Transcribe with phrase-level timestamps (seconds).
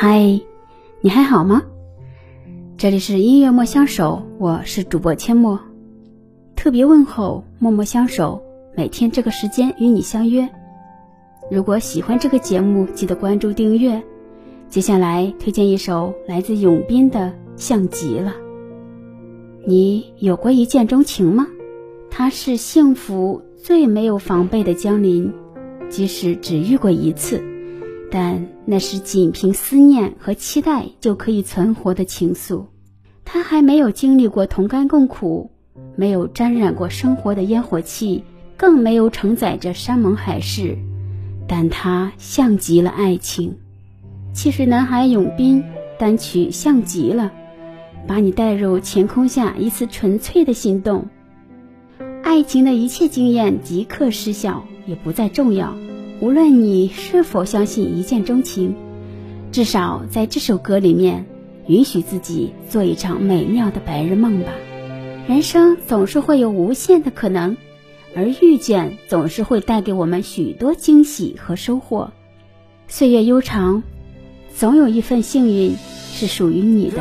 [0.00, 0.40] 嗨，
[1.00, 1.60] 你还好吗？
[2.76, 5.58] 这里是音乐莫相守，我是主播阡陌，
[6.54, 8.40] 特别问候默默相守，
[8.76, 10.48] 每天这个时间与你相约。
[11.50, 14.00] 如果喜欢这个节目，记得关注订阅。
[14.68, 17.18] 接下来推荐一首来自永斌的
[17.56, 18.30] 《像极了》。
[19.66, 21.48] 你有过一见钟情吗？
[22.08, 25.34] 他是幸福最没有防备的江临，
[25.88, 27.42] 即使只遇过一次，
[28.10, 32.64] 但那是仅凭思念和期待就可以存活的情愫。
[33.24, 35.50] 他还没有经历过同甘共苦，
[35.96, 38.24] 没有沾染过生活的烟火气，
[38.56, 40.78] 更没有承载着山盟海誓，
[41.46, 43.58] 但他像极了爱情。
[44.32, 45.62] 汽水男孩永斌
[45.98, 47.24] 单曲《像极了》，
[48.06, 51.06] 把你带入晴空下一次纯粹的心动。
[52.22, 55.76] 爱情的一切经验即刻失效，也不再重要。
[56.20, 58.74] 无论你是否相信一见钟情，
[59.52, 61.26] 至少在这首歌里面，
[61.66, 64.52] 允许自己做一场美妙的白日梦吧。
[65.28, 67.56] 人生总是会有无限的可能，
[68.16, 72.10] 而遇见总是会带给我们许多惊喜和收获。
[72.88, 73.82] 岁月悠长。
[74.54, 75.76] 总有一份幸运
[76.14, 77.00] 是属于你的，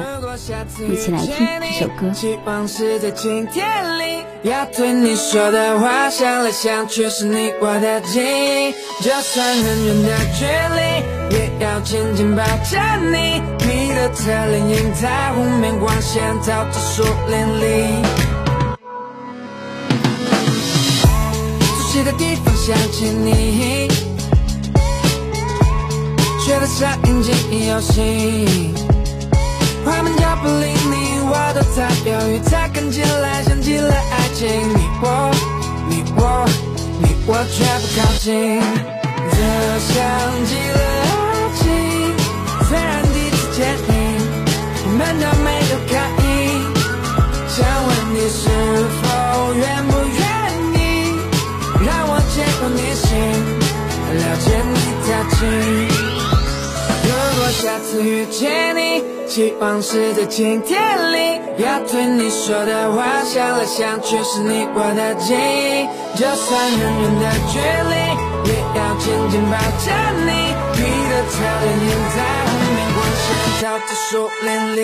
[0.87, 2.11] 一起来听这首歌。
[2.13, 3.65] 期望是在晴天
[3.97, 8.71] 里，要对你说的话，想来想去是你我的记忆。
[9.01, 12.79] 就算很远的距离，也要紧紧抱着
[13.11, 13.41] 你。
[13.65, 18.03] 你的侧脸映在湖面，光线照着树林里。
[21.65, 23.87] 熟悉的地方，想起你。
[26.45, 27.33] 觉得像引进
[27.67, 28.86] 游戏，快门脚步离你
[31.77, 34.47] 我都太犹豫，才看起来像极了爱情。
[34.49, 35.29] 你我，
[35.87, 36.43] 你我，
[36.99, 38.59] 你我却不靠近，
[39.29, 39.37] 这
[39.85, 39.93] 像
[40.45, 41.15] 极了爱
[41.53, 41.61] 情。
[42.67, 43.93] 虽然第一次见你，
[44.85, 45.93] 我们都没有刻
[46.23, 46.25] 意，
[47.47, 47.55] 想
[47.85, 48.41] 问你是
[49.03, 49.05] 否
[49.53, 50.19] 愿不愿
[50.73, 50.81] 意
[51.85, 53.07] 让我接过你心，
[54.17, 55.96] 了解你的情。
[57.57, 60.79] 下次遇见你，希望是在晴天
[61.11, 65.87] 里，要对你说的话，想来想去是你我的记忆。
[66.15, 67.57] 就算很远的距
[67.89, 67.93] 离，
[68.45, 69.89] 也要紧紧抱着
[70.21, 70.29] 你。
[70.77, 73.25] 你的侧脸映在湖面，光线
[73.59, 74.47] 照在树林
[74.77, 74.79] 里，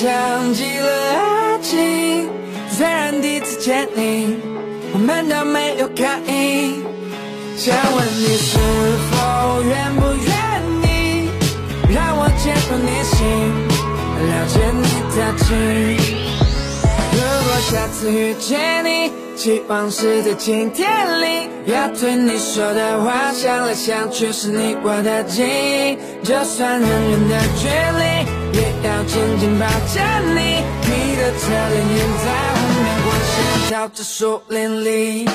[0.00, 2.26] 像极了爱情，
[2.70, 4.34] 虽然第一次见你，
[4.94, 6.80] 我们都没有刻意。
[7.58, 8.56] 想问你是
[9.10, 10.32] 否愿不愿
[10.88, 11.28] 意
[11.94, 13.18] 让我接入你心，
[14.24, 15.46] 了解你的情。
[17.12, 20.88] 如果下次遇见你，期望是在晴天
[21.20, 25.98] 里，要对你说的话，想来想去是你我的记忆。
[26.24, 27.68] 就算很远的距
[27.98, 28.09] 离。
[29.60, 30.00] 抱着
[30.32, 35.28] 你，你的侧脸映在湖面，光线照着树林里，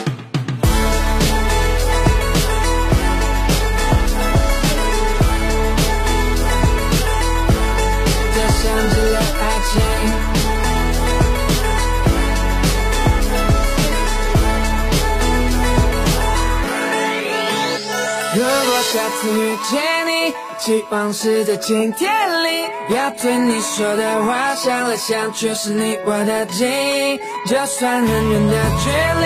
[18.36, 20.34] 如果下次遇见你。
[20.58, 22.10] 期望是在晴天
[22.44, 27.18] 里，要对你说的话，想来想去是你我的记忆。
[27.50, 28.90] 就算很远的距
[29.22, 29.26] 离，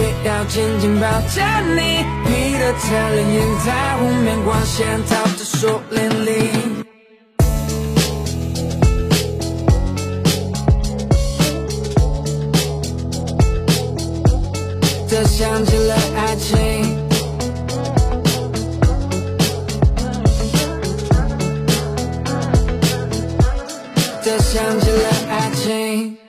[0.00, 1.42] 也要紧紧抱着
[1.74, 2.04] 你。
[2.26, 6.50] 你的侧脸映在湖面，光线照着树林里，
[15.08, 17.03] 这像极了爱情。
[24.24, 26.23] 这像极了爱情。